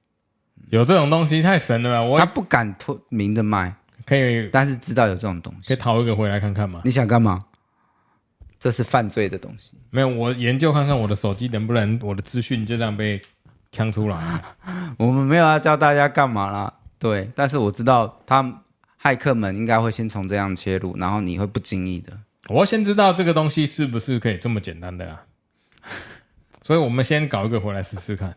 [0.70, 2.02] 有这种东西太神了吧！
[2.02, 3.74] 我他不敢透明的卖，
[4.06, 6.82] 可以，但是知道有这种东西，可以淘一个回来看看吗？
[6.84, 7.38] 你想干嘛？
[8.58, 9.74] 这是犯罪的东西。
[9.90, 13.20] 没有，我研究看看我的手机能不能我的资讯就这样被
[13.72, 14.42] 抢出来。
[14.98, 18.62] 我们没有要教大家干嘛啦，对，但是我知道他
[19.02, 22.16] 骇客们应该会先从这样切入，然后你会不经意的。
[22.48, 25.22] 我要先知道这个东西是不是可以这么简单的啊？
[26.62, 28.36] 所以我们先搞一个回来试试看，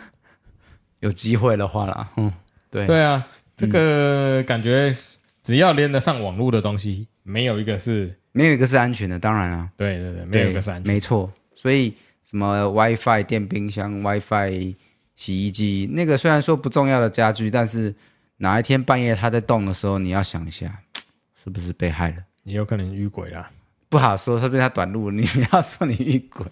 [1.00, 2.32] 有机会的话啦，嗯，
[2.70, 4.94] 对对啊，这个感觉
[5.42, 11.32] 只要连得上网络的东西，没有一个是没有一个是安全的，当然啊，对对对，没有一个是安全的，没错。
[11.54, 14.74] 所以什么 WiFi 电冰箱、WiFi
[15.14, 17.94] 洗衣机，那个虽然说不重要的家具，但是
[18.38, 20.80] 哪一天半夜它在动的时候，你要想一下，
[21.42, 22.16] 是不是被害了？
[22.42, 23.48] 也有可能遇鬼了，
[23.88, 25.10] 不好说，说不定他短路。
[25.10, 26.46] 你不要说你遇鬼，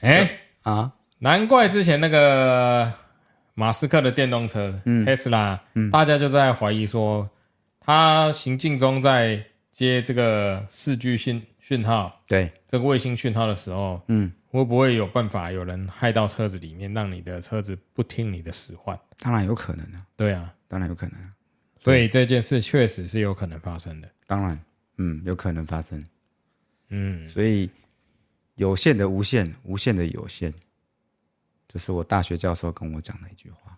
[0.00, 2.92] 哎、欸、啊，难怪之前那个
[3.60, 7.28] 马斯克的电动车，嗯，Tesla，嗯，大家就在怀疑说，
[7.78, 18.98] 他行进中在接这个四 G 信讯号，对，这个卫星讯号的时候，嗯，会不会有办法有人害到车子里面，让你的车子不听你的使唤？
[19.18, 21.28] 当然有可能啊，对啊，当然有可能啊，
[21.78, 24.58] 所以这件事确实是有可能发生的，当然。
[25.02, 26.02] 嗯，有可能发生。
[26.88, 27.70] 嗯，所以
[28.56, 30.52] 有限的无限，无限的有限，
[31.72, 33.76] 这是我大学教授跟我讲的一句话。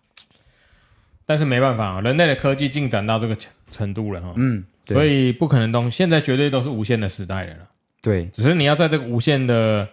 [1.25, 3.37] 但是没办法啊，人类的科技进展到这个
[3.69, 4.33] 程度了哈。
[4.35, 7.55] 嗯，所以不可能东西，现在绝对都是无限的时代了。
[8.01, 9.87] 对，只是你要在这个无限的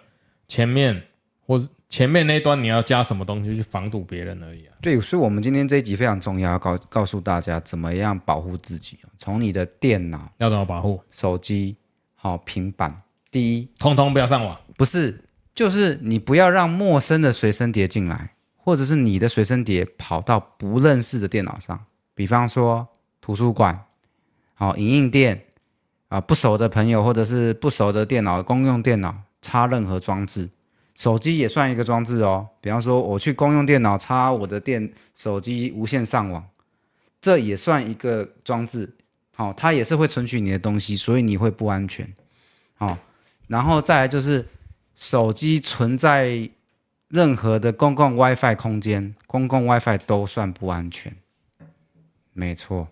[0.49, 1.01] 前面，
[1.45, 4.75] 或前面那一端你要加什么东西去防堵别人而已啊。
[4.81, 8.97] 对，所以我们今天这一集非常重要，要告告诉大家怎么样保护自己。
[9.17, 11.01] 从你的电脑要怎么保护？
[11.11, 11.77] 手机、
[12.15, 14.59] 好平板，第一，通通不要上网。
[14.75, 22.87] 不是，就是你不要让陌生的随身碟进来，或者是你的随身碟跑到不认识的电脑上，比方说
[23.19, 23.85] 图书馆。
[24.53, 25.45] 好，影印店
[26.09, 30.47] 啊，不熟的朋友或者是不熟的电脑，公用电脑插任何装置，
[30.93, 32.47] 手机也算一个装置哦。
[32.61, 36.47] 比方说，我去公用电脑插我的电手机无线上网，
[37.19, 38.87] 这也算一个装置。
[39.35, 42.07] 好，它也是会存取你的东西，所以你会不安全。
[42.75, 42.95] 好，
[43.47, 44.45] 然后再来就是
[45.01, 46.47] 手机存在
[47.07, 51.11] 任何的公共 WiFi 空间，公共 WiFi 都算不安全。
[52.33, 52.87] 没错。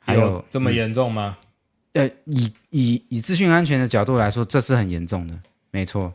[0.00, 1.38] 还有，有这么严重吗？
[1.92, 5.38] 呃，以以以资讯安全的角度来说，这是很严重的，
[5.70, 6.12] 没错。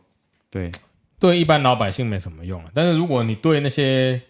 [0.50, 0.70] 对，
[1.18, 4.22] 对一般老百姓没什么用，但是如果你对那些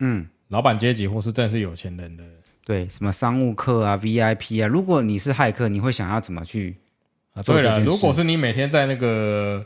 [0.00, 2.24] 嗯老板阶级或是正是有钱人的，
[2.64, 6.74] 对什么商务客啊、VIP 啊，如果你是骇客，你会想要怎么去
[7.36, 7.42] 啊？
[7.44, 9.64] 对了，如果是你每天在那个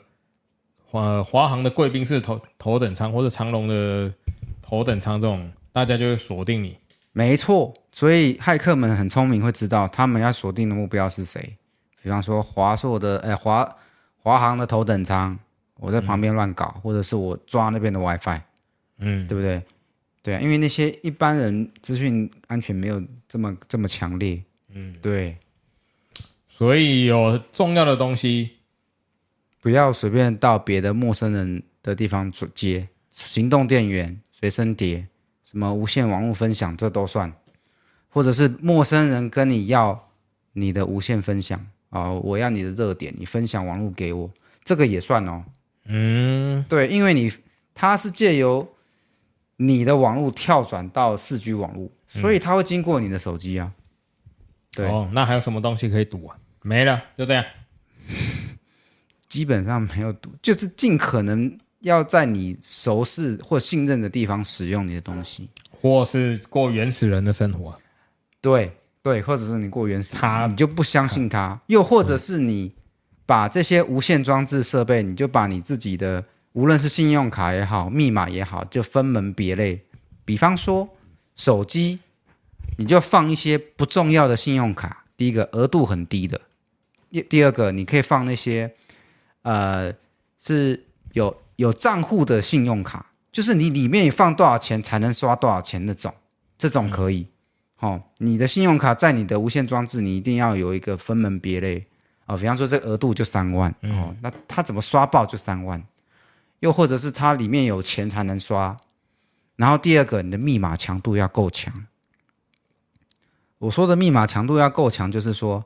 [0.84, 4.12] 华华航的贵宾室头头等舱或者长龙的
[4.60, 6.76] 头等舱这种，大家就会锁定你。
[7.12, 11.56] 没错，所以骇客们很聪明，会知道他们要锁定的目标是谁。
[12.02, 13.76] 比方说华硕的，哎，华
[14.16, 15.38] 华航的头等舱，
[15.76, 18.40] 我在旁边乱搞，嗯、或者是我抓那边的 WiFi，
[18.98, 19.62] 嗯，对不对？
[20.22, 25.36] 对啊，因为那些一般人资讯安全没有这么这么强烈，嗯，对。
[26.60, 28.50] 所以有重要的东西，
[29.62, 35.08] 不要随便到别的陌生人的地方接，行动电源、随身碟。
[35.42, 37.32] 什么无线网络分享，这都算，
[38.10, 40.10] 或者是陌生人跟你要
[40.52, 44.30] 你的无线分享啊、哦，我要你的热点，你分享网络给我，
[44.62, 45.42] 这个也算哦。
[45.86, 47.32] 嗯，对，因为你
[47.74, 48.68] 它是借由
[49.56, 53.72] 你的网络跳转到四 G 网络，所以它会经过你的手机啊。
[54.74, 56.36] 对哦，那还有什么东西可以赌啊？
[56.62, 57.44] 没了，就这样。
[59.28, 61.58] 基本上没有堵，就是尽可能。
[61.82, 67.74] 要在你熟悉或信任的地方使用你的东西，或是过原始人的生活，
[68.42, 68.70] 对
[69.02, 72.74] 对，或者是你过原始，他你就不相信他，又或者是你
[73.24, 79.86] 把这些无线装置设备，你就把你自己的无论是信用卡也好，密码也好，就分门别类。
[80.26, 80.86] 比方说
[81.34, 82.00] 手机，
[82.76, 86.38] 你就放一些不重要的信用卡，第一个额度很低的，
[87.10, 88.74] 第第二个你可以放那些
[89.42, 89.92] 呃
[90.38, 91.36] 是有。
[91.60, 96.10] 有账户的信用卡，就是你里面放多少钱才能刷多少钱那种，
[96.56, 97.28] 这种可以。
[97.82, 101.86] 嗯哦，你的信用卡在你的无线装置，你一定要有一个分门别类。
[102.24, 105.84] 哦，比方说这额度就三万，嗯、哦，那他怎么刷爆就三万？
[106.60, 108.74] 又或者是它里面有钱才能刷。
[109.56, 111.86] 然后第二个，你的密码强度要够强。
[113.58, 115.62] 我说的密码强度要够强，就是说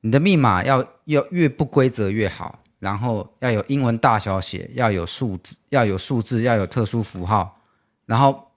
[0.00, 2.60] 你的密码要要越不规则越好。
[2.78, 7.58] 然后要有英文大小写，要有数字，要有数字，要有特殊符号，
[8.04, 8.52] 然后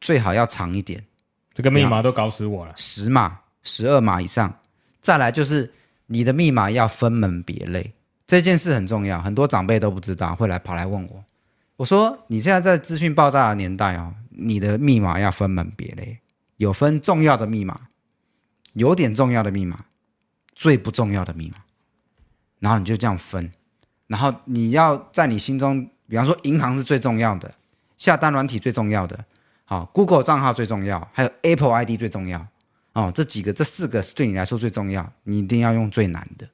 [0.00, 1.02] 最好要长一点。
[1.54, 4.52] 这个密码都搞死我了，十码、十二码以上。
[5.00, 5.72] 再来就是
[6.06, 7.92] 你的密码要分门别类，
[8.26, 11.24] 这件事很重要，很多长辈都不知道，会来跑来问我。
[11.76, 16.18] 我说你现在在资讯爆炸的年代哦，你的密码要分门别类，
[16.56, 17.82] 有分重要的密码，
[18.72, 19.84] 有点重要的密码，
[20.54, 21.56] 最不重要的密码。
[22.60, 23.52] 然后你就这样分，
[24.06, 27.52] 然后你要在你心中，比方说银行是最重要的，
[27.98, 29.22] 下单软体最重要的，
[29.66, 32.46] 好，Google 账号最重要，还有 Apple ID 最重要，
[32.94, 36.48] 哦，这几个这四个是对你来说最重要，你一定要用最难的。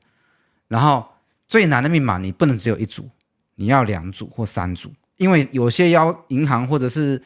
[0.66, 1.06] 然后
[1.46, 3.08] 最难的密码你不能只有一组，
[3.54, 7.22] 你要两组或三组，因为有些要银行或者是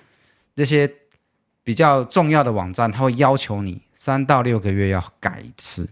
[0.56, 0.92] 那些
[1.62, 5.88] 比较重要的网站，他会要求你三到六个月要改一次。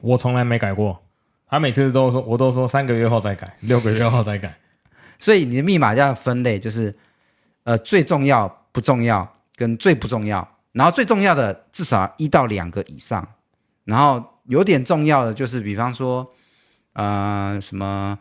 [0.00, 1.02] 我从来没改过。
[1.50, 4.54] 他每次都说，我都说三个月后再改，六个月后再改。
[5.18, 6.94] 所以你的密码要分类，就是
[7.64, 13.26] 呃最重要、不重要跟最不重要，然后最重要的至少一到两个以上，
[13.84, 16.30] 然后有点重要的就是比方说
[16.92, 18.18] 呃什么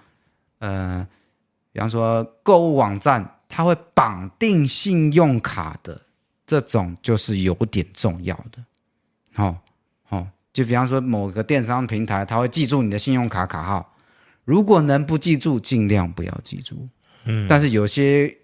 [0.59, 1.05] 呃，
[1.73, 6.01] 比方说购物网站它会绑定信用卡的
[6.45, 8.63] 这种，就是有点重要的，
[9.35, 9.57] 好、哦。
[10.57, 13.93] 就比方说某个电商平台，他会记住你的信用卡卡号，
[14.43, 16.89] 如果能不记住，尽量不要记住。
[17.25, 18.35] 嗯，但是有些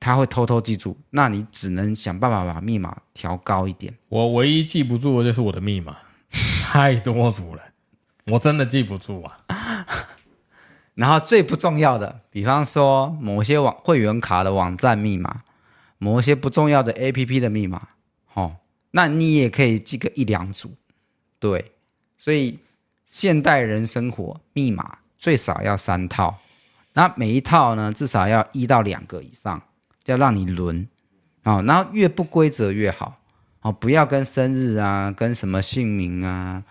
[0.00, 3.94] 他会偷偷记住，那你只能想办法把密码调高一点。
[4.08, 5.96] 我唯一记不住的就是我的密码，
[6.66, 7.62] 太多组了，
[8.26, 9.38] 我真的记不住啊。
[10.96, 15.42] 然后最不重要的，比方说某些网会员卡的网站密码，
[15.98, 17.90] 某些不重要的 APP 的密码，
[18.32, 18.56] 哦，
[18.90, 20.74] 那你也可以记个一两组，
[21.52, 21.72] 对。
[22.16, 22.58] 所以
[23.04, 26.38] 现代人生活密码最少要三套，
[26.94, 29.62] 那每一套呢至少要一到两个以上，
[30.06, 30.88] 要让你轮，
[31.42, 33.20] 哦，然后越不规则越好，
[33.60, 36.64] 哦，不要跟生日啊，跟什么姓名啊。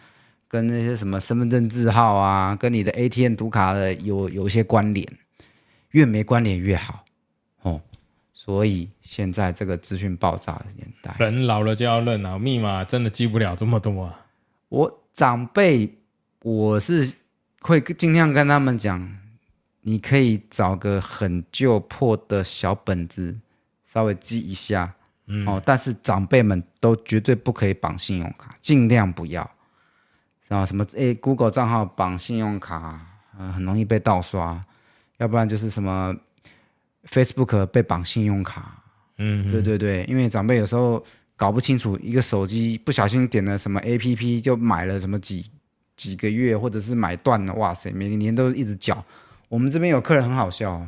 [0.47, 5.03] 跟那些什么身份证字号啊，跟你的 ATM 读卡的有有一些关联，
[5.89, 7.03] 越没关联越好
[7.63, 7.81] 哦。
[8.33, 14.22] 所以现在这个资讯爆炸的年代，人老了就要认啊，密码真的记不了这么多啊。
[14.73, 15.99] 我长辈，
[16.41, 17.15] 我是
[17.61, 19.17] 会尽量跟他们讲，
[19.81, 23.37] 你可以找个很旧破的小本子，
[23.85, 24.95] 稍微记一下，
[25.27, 25.61] 嗯哦。
[25.63, 29.47] 但是长辈们都绝对不可以绑信用卡，尽量不要。
[30.47, 32.99] 然后，什么诶，Google 账号绑信用卡，
[33.37, 34.59] 呃，很容易被盗刷；
[35.17, 36.15] 要不然就是什么
[37.05, 38.83] Facebook 被绑信用卡，
[39.17, 41.03] 嗯，对对对，因为长辈有时候
[41.35, 45.49] 搞不清楚，一个手机不小心点了什么 APP 就买了什么几
[45.95, 49.03] 几个月，或者是买断了，哇塞，每年都一直缴。
[49.49, 50.87] 我们这边有客人很好笑，哦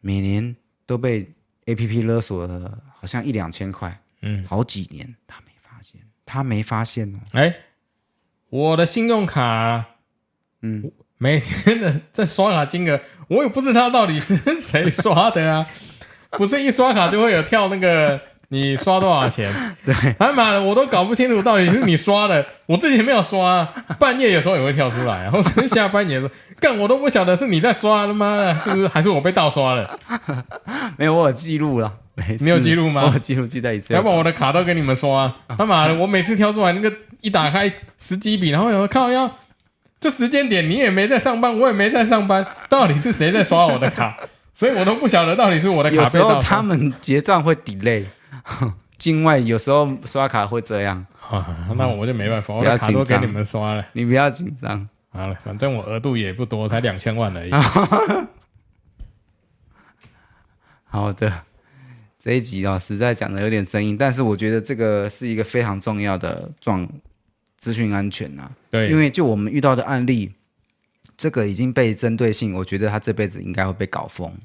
[0.00, 1.26] 每年都被
[1.66, 7.54] APP 勒索了，好像一两千块，嗯，好几年他没发现，他没发现哦，哎。
[8.48, 9.90] 我的信用卡，
[10.62, 15.64] 嗯，每天的这刷卡金额，我也不知道到底是谁刷的啊！
[16.30, 18.20] 不是一刷卡就会有跳那个
[18.52, 19.50] 你刷多少钱？
[19.86, 23.68] 对，他妈的，我都搞不清楚到底是你刷的，我自己没有刷啊。
[23.98, 26.30] 半夜有时候也会跳出来，或者下班也说
[26.60, 28.52] 干，我都不晓得是你在刷的吗？
[28.62, 28.88] 是不是？
[28.88, 29.98] 还是我被盗刷了？
[30.98, 31.92] 没有，我有记录了。
[32.40, 33.04] 你有记录吗？
[33.06, 35.32] 我有记录记在一次，要不然我的卡都给你们刷。
[35.56, 36.92] 他妈的，我每次跳出来那个。
[37.22, 39.30] 一打开十几笔，然后有人看要
[40.00, 44.16] 这时间点你也没在上班，我也没在上班，到底是谁在刷我的卡？
[44.54, 46.04] 所以我都不晓得到底是我的卡被盗。
[46.04, 48.04] 有时候他们结账会 delay，
[48.96, 51.06] 境外有时候刷卡会这样。
[51.76, 53.86] 那我就没办法，我的卡都给你们刷了。
[53.92, 54.88] 你不要紧张。
[55.10, 57.50] 好了，反正我额度也不多，才两千万而已。
[60.84, 61.42] 好的。
[62.18, 66.86] 这一集啊、哦，实在讲的有点生硬，但是我觉得这个是一个非常重要的状
[67.56, 68.52] 资讯安全呐、啊。
[68.70, 70.34] 对，因为就我们遇到的案例，
[71.16, 74.36] 这个已经被针对性，我觉得他这辈子应该会被搞疯。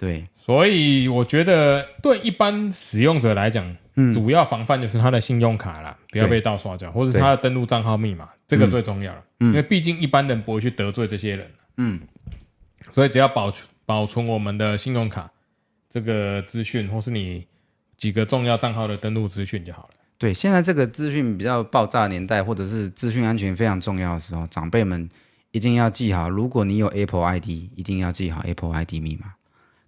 [0.00, 9.22] 对，所以我觉得对一般使用者来讲，嗯，主要防范就是他的信用卡啦，不要被盗刷掉，或者是他的登录账号密码，这个最重要了。
[9.40, 11.46] 嗯，因为毕竟一般人不会去得罪这些人。
[11.76, 12.00] 嗯，
[12.90, 15.30] 所以只要保存保存我们的信用卡。
[15.92, 17.44] 这个资讯，或是你
[17.96, 19.90] 几个重要账号的登录资讯就好了。
[20.18, 25.10] 对，现在这个资讯比较爆炸年代，或者是资讯安全非常重要的时候，长辈们
[25.50, 26.30] 一定要记好。
[26.30, 29.32] 如果你有 Apple ID，一定要记好 Apple ID 密码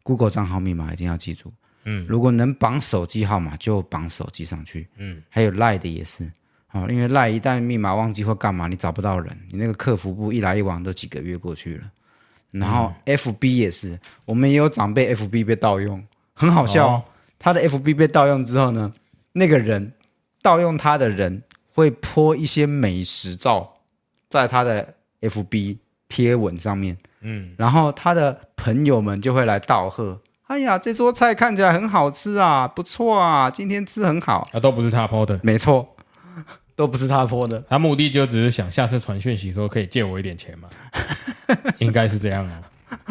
[0.03, 1.53] ，Google 账号密码一定要记住。
[1.85, 4.89] 嗯，如果能绑手机号码，就绑手机上去。
[4.97, 6.31] 嗯，还有 Line 的也是，
[6.71, 11.91] 哦，因为 Line 一旦密码忘记或干嘛，你找不到人，你那个客服部一来一往都几个月过去了。
[12.53, 16.87] 然后 F B 也是，我们也有长辈 F B 被盗用，很好笑。
[16.87, 17.05] 哦。
[17.39, 18.93] 他的 F B 被盗用之后呢，
[19.33, 19.95] 那个人
[20.41, 21.43] 盗用他的人
[21.75, 23.79] 会 po 一些美食照
[24.29, 25.79] 在他的 F B
[26.09, 30.21] 贴文上面，嗯，然后他的朋友们就会来道贺。
[30.49, 34.47] 哎呀，这桌菜看起来很好吃啊，不错啊，今天吃很好。
[34.53, 35.97] 啊，都不是他 po 的，没错。
[36.75, 40.69] 都不是他泼的，他目的就只是想下次传讯息说可以借我一点钱嘛，
[41.79, 42.63] 应该是这样啊。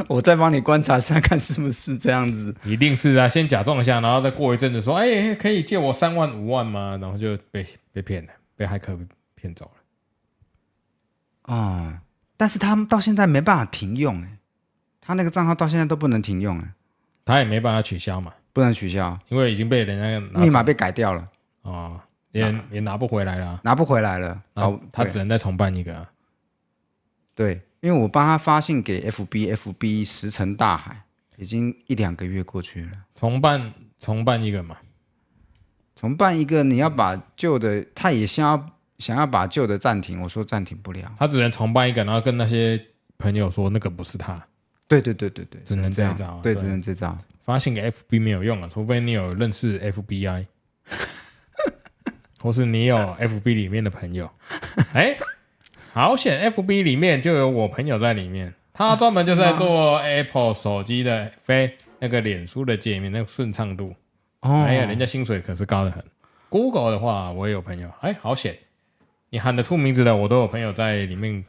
[0.08, 2.54] 我再帮你观察一下，看是不是这样子。
[2.66, 6.98] 一定是啊，先假装一下，然后再过一阵子说，哎、欸，可以借我三万五万吗？
[7.00, 8.98] 然后就被被骗了，被骇客
[9.36, 11.56] 骗走了。
[11.56, 12.00] 啊、嗯，
[12.42, 14.38] 但是他们到现在没办法停用哎，
[15.00, 16.74] 他那个账号到现在都不能停用哎，
[17.24, 21.22] 他也没办法取消嘛，不能取消，因为已经被人家密码被改掉了
[21.62, 21.72] 啊。
[21.72, 26.08] 哦也也拿不回来了，拿不回来了，然后他只能再重办一个。
[27.36, 31.04] 对，因为我帮他发信给 FB，FB 石沉大海，
[31.36, 32.92] 已经一两个月过去了。
[33.14, 34.78] 重办重办一个嘛？
[35.96, 38.66] 重办一个，你要把旧的，他也先要
[39.02, 42.80] 想要把旧的暂停，我说暂停不了，他只能重办一个，然后跟那些
[43.18, 44.42] 朋友说那个不是他。
[44.88, 47.18] 对对对对对，只能这样子，对，只能这招。
[47.42, 50.46] 发信给 FB 没有用啊，除非你有认识 FBI。
[52.42, 54.30] 或是你有 FB 里面的朋友，
[54.94, 55.16] 哎，
[55.94, 63.94] 好险，FB 里面就有我朋友在里面，他专门就是在做 Apple 手机的非那个脸书的界面那个顺畅度，
[64.42, 64.64] 哦。
[64.66, 66.04] 哎呀，人家薪水可是高的很。
[66.50, 68.58] Google 的话，我也有朋友，哎，好险，
[69.32, 71.44] 你喊得出名字的，我都有朋友在里面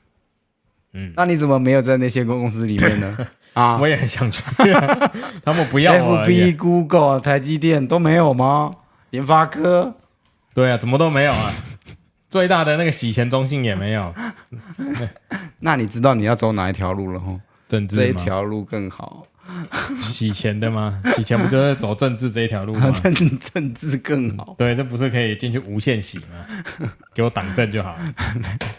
[0.95, 3.19] 嗯，那你怎么没有在那些公司里面呢？
[3.55, 4.43] 啊，我也很想去，
[5.45, 6.25] 他们不要我。
[6.25, 8.73] FB、Google、台积电都没有吗？
[9.11, 9.95] 联发科？
[10.55, 11.53] 对啊，怎么都没有啊？
[12.29, 14.15] 最大的那个洗钱中心也没有。
[15.61, 17.21] 那你知道你要走哪一条路了？
[17.69, 19.27] 这一条路更好。
[20.01, 21.01] 洗钱的吗？
[21.17, 22.91] 洗钱不就是走政治这一条路吗？
[23.03, 24.55] 政 政治更好。
[24.59, 26.89] 对，这不是可以进去无限洗吗？
[27.15, 27.97] 给我党政就好。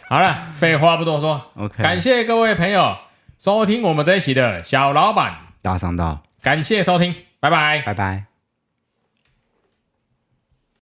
[0.09, 1.51] 好了，废话不多说。
[1.55, 2.97] OK，感谢各位朋友
[3.39, 6.23] 收听我们这一期的小老板大商道。
[6.41, 8.32] 感谢收听，拜拜，拜拜。